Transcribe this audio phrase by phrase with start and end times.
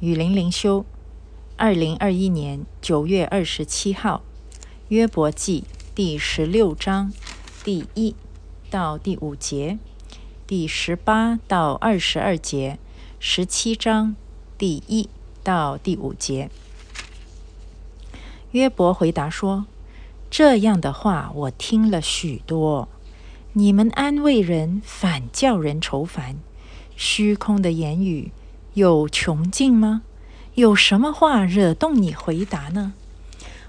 [0.00, 0.86] 雨林灵修，
[1.58, 4.22] 二零二一年九月二十七号，
[4.88, 7.12] 约伯记第十六章
[7.62, 8.14] 第一
[8.70, 9.78] 到第五节，
[10.46, 12.78] 第十八到二十二节，
[13.18, 14.16] 十七章
[14.56, 15.10] 第一
[15.44, 16.48] 到第五节。
[18.52, 19.66] 约伯回答说
[20.30, 22.88] ：“这样的话我听了许多，
[23.52, 26.36] 你们安慰人，反叫人愁烦，
[26.96, 28.32] 虚空的言语。”
[28.74, 30.02] 有穷尽吗？
[30.54, 32.92] 有什么话惹动你回答呢？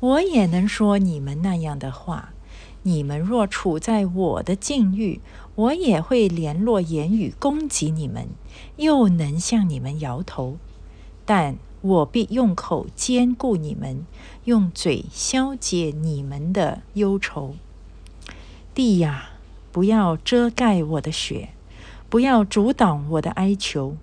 [0.00, 2.34] 我也能说你们那样的话。
[2.82, 5.20] 你们若处在我的境遇，
[5.54, 8.28] 我也会联络言语攻击你们，
[8.76, 10.58] 又能向你们摇头。
[11.24, 14.04] 但我必用口兼顾你们，
[14.44, 17.54] 用嘴消解你们的忧愁。
[18.74, 19.30] 地呀，
[19.70, 21.50] 不要遮盖我的血，
[22.10, 23.96] 不要阻挡我的哀求。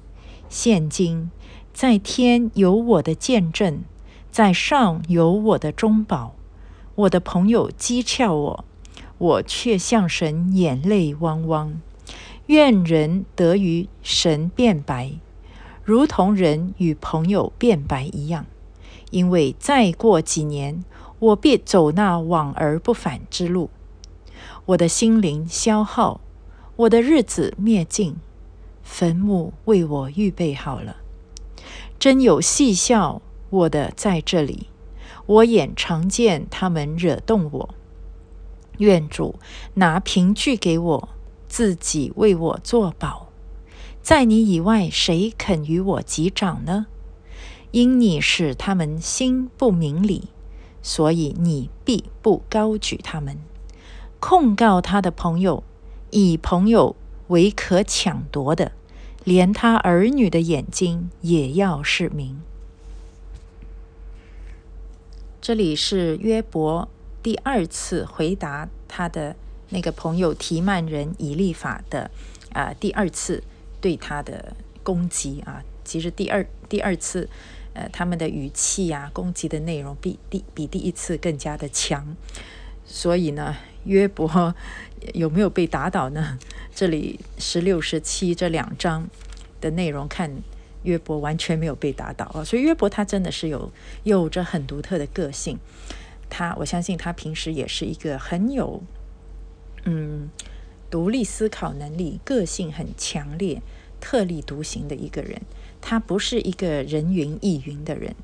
[0.49, 1.29] 现今
[1.71, 3.83] 在天有我的见证，
[4.31, 6.33] 在上有我的中保。
[6.95, 8.65] 我的朋友讥诮我，
[9.19, 11.79] 我却向神眼泪汪汪。
[12.47, 15.13] 愿人得与神变白，
[15.83, 18.47] 如同人与朋友变白一样。
[19.11, 20.83] 因为再过几年，
[21.19, 23.69] 我必走那往而不返之路。
[24.65, 26.21] 我的心灵消耗，
[26.75, 28.15] 我的日子灭尽。
[28.91, 30.97] 坟墓为我预备好了，
[31.97, 34.67] 真有戏笑我的在这里，
[35.25, 37.69] 我眼常见他们惹动我。
[38.79, 39.39] 愿主
[39.75, 41.09] 拿凭据给我，
[41.47, 43.29] 自己为我作保。
[44.01, 46.87] 在你以外，谁肯与我击掌呢？
[47.71, 50.29] 因你使他们心不明理，
[50.81, 53.37] 所以你必不高举他们。
[54.19, 55.63] 控告他的朋友，
[56.09, 58.73] 以朋友为可抢夺的。
[59.23, 62.41] 连他儿女的眼睛也要视明。
[65.41, 66.87] 这里是约伯
[67.23, 69.35] 第二次回答他的
[69.69, 72.11] 那个朋友提曼人以利法的
[72.53, 73.43] 啊第二次
[73.81, 75.63] 对他的攻击啊。
[75.83, 77.27] 其实第二第二次
[77.73, 82.15] 呃他们的语气啊攻击的内容比第比第一次更加的强。
[82.91, 83.55] 所以呢，
[83.85, 84.55] 约伯
[85.13, 86.39] 有没有被打倒呢？
[86.73, 89.07] 这里十六、十七这两章
[89.61, 90.31] 的内容，看
[90.83, 92.43] 约伯完全没有被打倒啊！
[92.43, 93.71] 所以约伯他真的是有
[94.03, 95.59] 有着很独特的个性。
[96.29, 98.81] 他我相信他平时也是一个很有
[99.85, 100.29] 嗯
[100.89, 103.61] 独立思考能力、个性很强烈、
[104.01, 105.39] 特立独行的一个人。
[105.79, 108.15] 他不是一个人云亦云的人，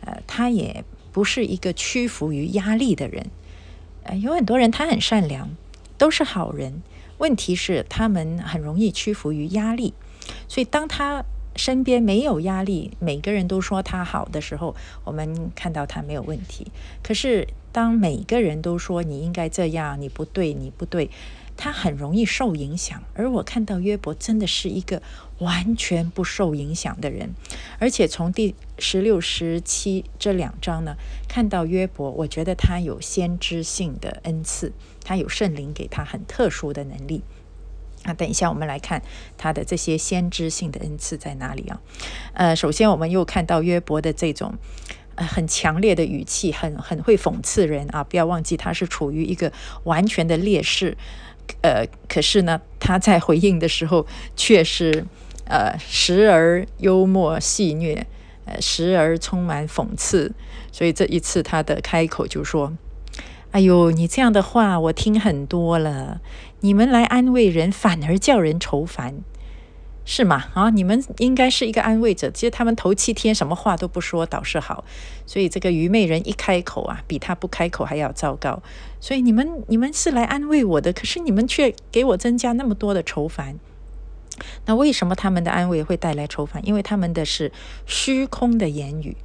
[0.00, 0.82] 呃，他也
[1.12, 3.26] 不是一个屈服于压力的人。
[4.04, 5.50] 呃，有很多人他很善良，
[5.98, 6.82] 都是好人。
[7.18, 9.94] 问题是，他们很容易屈服于压力，
[10.48, 11.24] 所以当他
[11.56, 16.66] 身边没有压力，每个人都说他好的时候，我们看到他没有问题。
[17.02, 21.10] 可是，当每个人都说你应该这样，你不对，你不对。
[21.56, 25.00] 他很容易受影响，而我看到约伯真的是一个
[25.38, 27.32] 完全不受影响的人，
[27.78, 30.96] 而且从第十六、十七这两章呢，
[31.28, 34.72] 看到约伯，我觉得他有先知性的恩赐，
[35.04, 37.22] 他有圣灵给他很特殊的能力。
[38.04, 39.02] 那等一下我们来看
[39.36, 41.80] 他的这些先知性的恩赐在哪里啊？
[42.34, 44.54] 呃，首先我们又看到约伯的这种
[45.14, 48.04] 呃很强烈的语气，很很会讽刺人啊！
[48.04, 49.50] 不要忘记他是处于一个
[49.84, 50.96] 完全的劣势。
[51.62, 55.04] 呃，可是呢，他在回应的时候却是
[55.46, 58.02] 呃时而幽默戏谑，
[58.46, 60.32] 呃时而充满讽刺。
[60.72, 62.72] 所以这一次他的开口就说
[63.52, 66.20] ：“哎呦，你这样的话我听很多了，
[66.64, 69.16] 你们来安慰人，反而叫人愁烦。”
[70.06, 70.44] 是吗？
[70.54, 72.30] 啊，你们应该是一个安慰者。
[72.30, 74.82] 其实他们头七天什么话都不说，倒是好。
[75.26, 78.62] 所以这个愚昧人一开口啊，比他不开口还要糟糕。
[78.98, 83.56] 所以你们你们是来安慰我的，可是你们却给我增加那么多的愁烦。
[84.64, 86.66] 那为什么他们的安慰会带来愁烦？
[86.66, 87.52] 因为他们的是
[87.86, 89.16] 虚空的言语。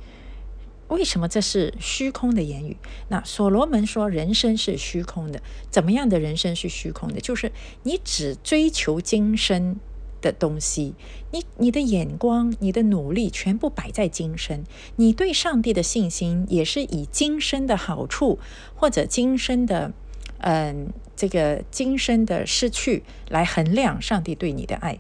[0.90, 2.78] 为什么这是虚空的言语？
[3.08, 5.42] 那所罗门说人生是虚空的。
[5.72, 7.20] 怎么样的人生是虚空的？
[7.20, 7.52] 就是
[7.84, 9.78] 你只追求今生。
[10.22, 10.96] 的东西，
[11.32, 14.66] 你你的眼光、你的努力全部摆在今生，
[14.98, 18.38] 你对上帝的信心也是以今生的好处
[18.76, 19.94] 或者今生的
[20.40, 25.00] 嗯这个今生的失去来衡量上帝对你的爱。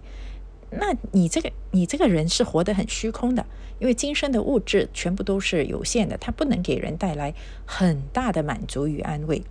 [0.71, 3.45] 那你这个你这个人是活得很虚空的，
[3.79, 7.33] 因为今生的物质全部都是有限的，它不能给人带来
[7.65, 9.41] 很大的满足与安慰。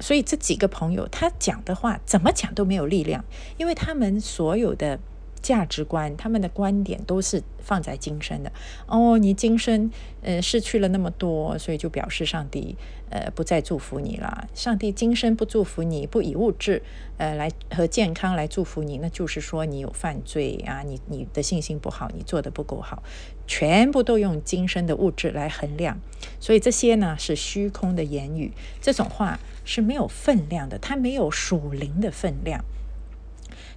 [0.00, 3.24] 所以这几个朋友，他讲的话怎么讲都没有力量，
[3.56, 4.98] 因为他们所有的
[5.42, 8.52] 价值观、他们的观点都是放在今生的。
[8.86, 9.90] 哦，你今生
[10.22, 12.76] 呃失去了那么多，所以就表示上帝
[13.10, 14.48] 呃不再祝福你了。
[14.54, 16.82] 上帝今生不祝福你，不以物质
[17.18, 23.02] 呃来和健康来祝福你，那就是说你有犯罪啊，你你的信心不好，你做的不够好，
[23.46, 25.98] 全部都用今生的物质来衡量。
[26.38, 32.64] 所以这些呢是虚空的言语，这种话是没有分量的，它没有属灵的分量。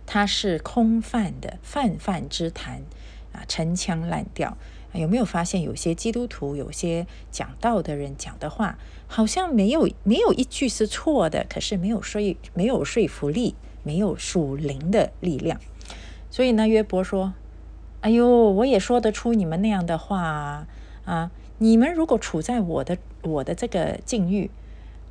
[0.05, 2.83] 它是空泛的泛泛之谈
[3.31, 4.57] 啊，陈腔滥调。
[4.93, 12.21] 有没有发现有些基督徒、有些讲道的人讲的话，好像没有没有一句是错的，可是没有说
[12.53, 15.59] 没有说服力，没有属灵的力量。
[16.31, 17.33] 所以呢，约伯说
[17.99, 20.65] ：“哎呦，我也说得出你们那样的话
[21.03, 21.29] 啊！
[21.57, 24.49] 你们如果处在我的我的这个境遇，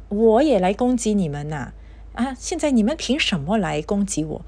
[0.08, 1.72] 我也来攻击你们呐！
[2.14, 4.40] 啊，现在你们凭什么来攻击我？”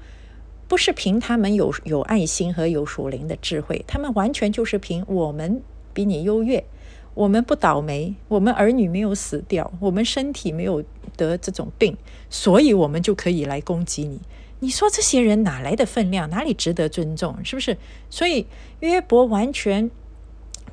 [0.67, 5.61] 不是凭他们有有爱心和有属灵的智慧，他们完全就是凭我们
[5.93, 6.65] 比你优越，
[7.13, 10.83] 我们不倒霉，我们儿女没有死掉，我们身体没有
[11.15, 11.95] 得这种病，
[12.29, 14.19] 所以我们就可以来攻击你。
[14.59, 16.29] 你说这些人哪来的分量？
[16.29, 17.37] 哪里值得尊重？
[17.45, 17.77] 是不是？
[18.09, 18.45] 所以
[18.81, 19.89] 约伯完全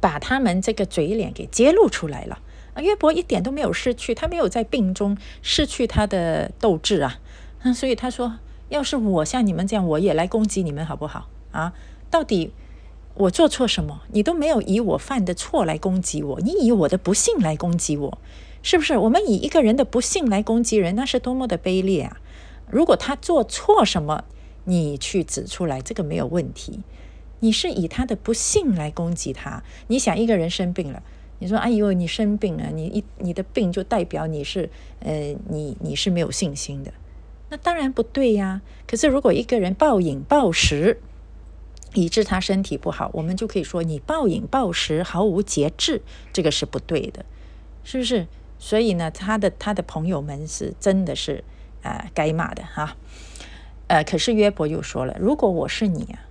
[0.01, 2.41] 把他们这个嘴脸给揭露出来了
[2.75, 2.83] 啊！
[2.83, 7.21] 约伯一点都没有失去，他没有在病中失去他的斗志啊！
[7.63, 8.41] 那所以他说。
[8.69, 11.73] 要是我像你们这样，我也来攻击你们，好不好啊？
[12.11, 12.53] 到底
[13.15, 14.03] 我做错什么？
[14.13, 18.19] 你都没有以我犯的错来攻击我，你以我的不幸来攻击我，
[18.63, 18.97] 是不是？
[18.99, 22.21] 我们以一个人的不幸来攻击人，那是多么的卑劣啊！
[22.71, 24.25] 如果他做错什么，
[24.65, 26.81] 你去指出来，这个没有问题。
[27.41, 29.63] 你是以他的不幸来攻击他。
[29.89, 31.03] 你想一个人生病了，
[31.41, 34.71] 你说：“哎呦，你生病了，你一你的病就代表你是
[35.01, 36.91] 呃，你你是没有信心的。”
[37.55, 38.63] 那当然不对呀。
[38.85, 41.01] 可是如果一个人暴饮暴食，
[41.93, 46.03] 以致他身体不好，我们就可以说你暴饮暴食，毫无节制，
[46.33, 47.25] 这个是不对的，
[47.85, 48.27] 是不是？
[48.59, 51.45] 所以呢，他的他的朋友们是真的是
[51.85, 52.97] 啊该骂的哈。
[53.87, 56.27] 呃，可是约伯又说了，如果我是你啊，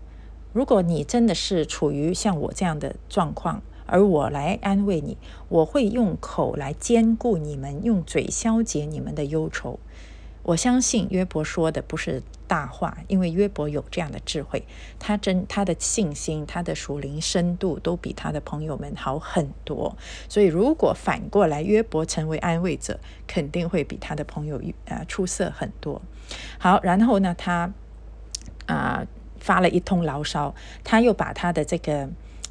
[0.51, 5.17] 如果你真的是处于像我这样的状况，而我来安慰你，
[5.47, 9.79] 我会用口来兼顾你们，用嘴消解你们的忧愁。
[10.43, 14.65] 我相信约伯说的不是大话，因为约伯有这样的智慧，
[14.99, 19.97] 他真他的信心、他的属灵深度都比他的朋友们好很多。
[20.27, 26.01] 所以，如果反过来约伯成为安慰者，肯定会比他的朋友呃出色很多。
[26.59, 27.71] 好，然后呢，他
[28.65, 29.07] 啊
[29.39, 30.53] 发了一通牢骚，
[30.83, 32.09] 他又把他的这个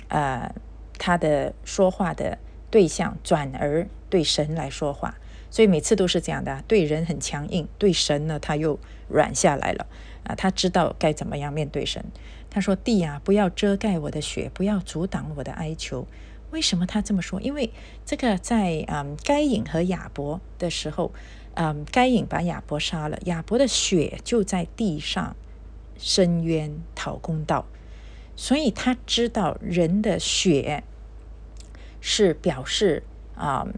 [0.09, 0.50] 呃
[0.99, 2.38] 他的说话的
[2.71, 5.15] 对象转而对神来说话。
[5.52, 9.87] 所以每次都是这样的，对人很强硬，对神呢他又软下来了
[10.25, 10.34] 啊！
[10.34, 12.02] 他知道该怎么样面对神。
[12.49, 16.06] 他说：“地啊，不要遮盖我的血，不要阻挡我的哀求。”
[16.52, 17.38] 为什么他这么说？
[17.43, 17.70] 因为
[18.06, 21.12] 这个在嗯该隐和亚伯的时候，
[21.52, 25.37] 嗯该隐把亚伯杀了，亚伯的血就在地上
[25.99, 27.66] 伸冤讨公道，
[28.37, 30.82] 所以他知道人的血
[32.00, 33.02] 是表示
[33.37, 33.69] 啊。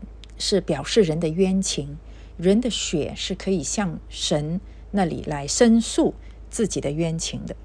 [0.44, 1.96] 是表示人的冤情，
[2.36, 4.60] 人的血是可以向神
[4.90, 6.12] 那里来申诉
[6.50, 7.56] 自己的冤情的。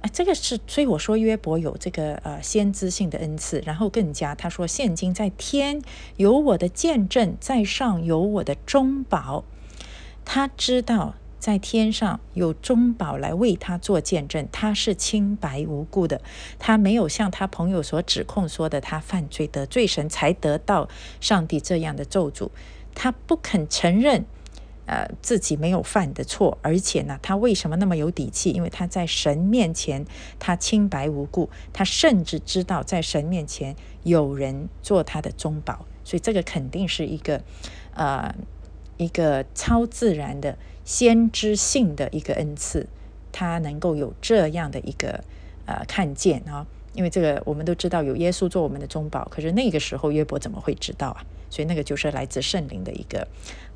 [0.00, 5.82] 啊，这个是，所以我说约伯有这个呃先知性的恩赐，然后更加他说，现今在天
[6.16, 9.44] 有我的见证，在上有我的中保，
[10.24, 11.16] 他知道。
[11.44, 16.22] 在天上有中保来为他做见证，他是清白无辜的，
[16.58, 20.88] 他没有像他朋友所指控说的，他犯罪得罪神才得到
[21.20, 22.48] 上帝这样的咒诅。
[22.94, 24.24] 他不肯承认，
[24.86, 28.48] 呃，自己没有犯的错，而且呢，他为什么那么有底气？
[28.48, 30.06] 因为他在神面前
[30.38, 37.42] 他清白无辜，他甚至知道在神面前有人做他的中保，所以这个肯定是一个，
[37.92, 38.34] 呃，
[38.96, 40.56] 一个超自然的。
[40.84, 42.86] 先知性的一个恩赐，
[43.32, 45.24] 他能够有这样的一个
[45.66, 51.24] 呃看见啊，因为这个我们都知道有耶稣做我们的中保，可是那个时候约伯怎么会知道啊？
[51.50, 53.26] 所以那个就是来自圣灵的一个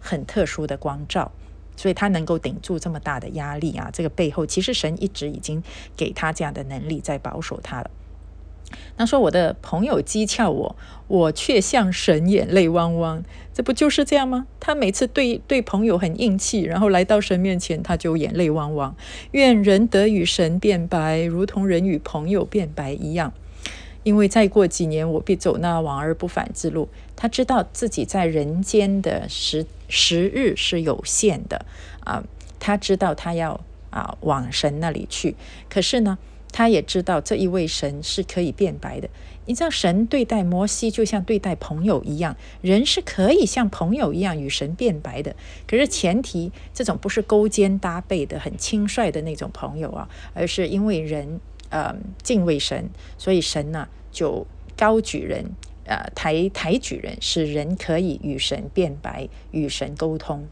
[0.00, 1.31] 很特殊的光照，
[1.77, 3.88] 所以他能够顶住这么大的压力啊。
[3.93, 5.62] 这个背后其实神一直已经
[5.97, 7.91] 给他这样的能力在保守他了。
[8.96, 13.22] 他说：“我的朋友讥诮我，我却向神眼泪汪汪。
[13.54, 14.46] 这不就是这样吗？
[14.60, 18.94] 他每次对对朋友很硬气，然后来到神面前，他就眼泪汪汪。
[19.32, 23.32] 愿人得与神变白，如同人与朋友变白一样。
[24.04, 26.88] 因为再过几年，我必走那往而不返之路。
[27.16, 31.64] 他知道自己在人间的时时日是有限的
[32.04, 32.22] 啊，
[32.60, 33.60] 他知道他要
[33.90, 35.37] 啊往神那里去。
[35.68, 36.18] 可是呢？”
[36.52, 39.09] 他也知道这一位神是可以变白的。
[39.47, 45.35] 你知道，神对待摩西就像对待朋友一样，人是可以像朋友一样与神变白的。
[45.67, 51.40] 可是前提，这种不是勾肩搭背的、很轻率的那种朋友啊，而是因为人
[51.71, 55.47] 呃敬畏神，所以神呢就高举人，
[55.87, 60.47] 呃抬抬举人，使人可以与神变白，与神沟通。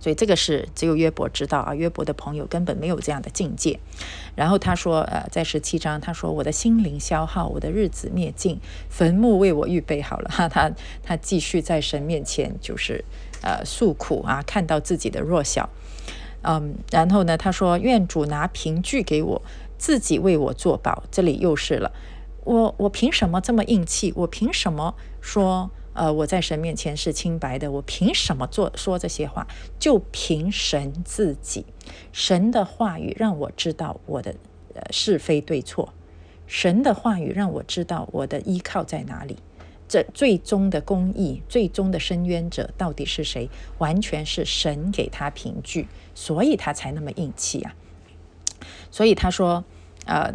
[0.00, 3.78] 所以这个是只有约伯知道啊，约伯的朋友根本没有这样的境界。
[4.36, 10.30] 然后他说，呃，在十七章，他说我的心灵消耗，我的日子灭尽，坟墓为我预备好了。
[10.32, 10.70] 哈，他
[11.02, 13.04] 他继续在神面前就是
[13.42, 15.68] 呃诉苦啊，看到自己的弱小，
[16.42, 19.42] 嗯，然后呢，他说愿主拿凭据给我，
[19.76, 21.02] 自己为我作保。
[21.10, 21.90] 这里又是了，
[22.44, 24.12] 我我凭什么这么硬气？
[24.14, 25.70] 我凭什么说？
[25.98, 29.48] 呃，我在神面前是清白的，我凭什么做说这些话？
[29.80, 31.66] 就凭神自己，
[32.12, 34.36] 神的话语让我知道我的
[34.74, 35.92] 呃是非对错，
[36.46, 39.38] 神的话语让我知道我的依靠在哪里。
[39.88, 43.50] 这最终的公义，最终的伸冤者到底是谁？
[43.78, 47.74] 完全是神给他凭据，所以他才那么硬气啊。
[48.92, 49.64] 所以他说，
[50.06, 50.32] 呃，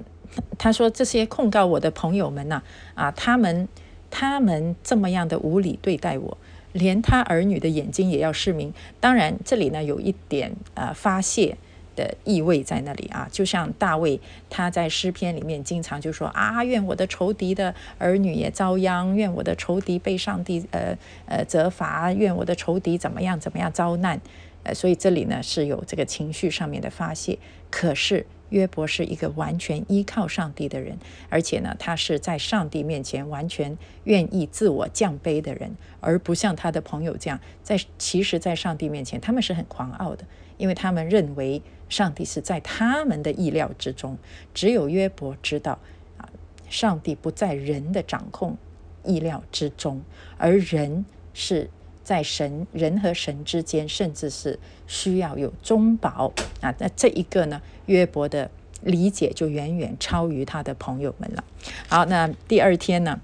[0.57, 2.61] 他说这些控告我的朋友们呐，
[2.95, 3.69] 啊，他们。
[4.15, 6.37] 他们这么样的无理对待我，
[6.71, 8.71] 连他儿女的眼睛也要失明。
[8.99, 11.57] 当然，这里呢有一点呃发泄
[11.95, 24.21] 的意味在那里啊，就像大卫他在诗篇里面经常就说啊，愿我的仇敌的儿女也遭殃，愿我的仇敌被上帝呃呃责罚，愿我的仇敌怎么样怎么样遭难。
[24.61, 27.39] 呃，所以这里呢是有这个情绪上面的发泄，
[27.71, 28.27] 可是。
[28.53, 30.95] 约伯是一个完全依靠上帝的人，
[31.27, 40.23] 而且呢，他是在上帝面前完全愿意自我降卑的人，而不像他的朋友这样，在其实，在上帝面前，他们是很狂傲的，
[40.57, 44.15] 因为他们认为上帝是在他们的意料之中。
[44.53, 45.79] 只有约伯知道
[46.17, 46.29] 啊，
[46.69, 48.55] 上帝不在人的掌控
[49.03, 50.03] 意料之中，
[50.37, 51.71] 而人是。
[52.03, 56.31] 在神人和神之间，甚至是需要有中保
[56.61, 56.73] 啊。
[56.79, 61.43] 那这一个呢，约伯的理解就远远超于他的朋友们了。
[61.87, 63.21] 好，那第二天呢，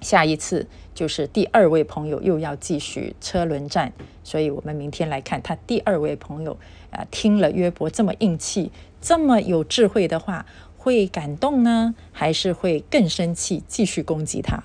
[0.00, 3.92] 下一次就是第二位朋友又要继续车轮战，
[4.24, 6.58] 所以我们明天来看他第二位朋友
[6.90, 10.44] 啊，听了约伯这么硬气、这么有智慧的话，
[10.76, 14.64] 会感动呢，还是会更生气，继续攻击他？